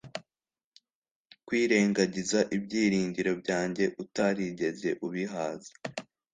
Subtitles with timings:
[1.47, 5.71] kwirengagiza ibyiringiro byanjye utarigeze ubihaza